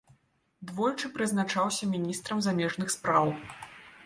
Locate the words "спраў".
2.97-3.31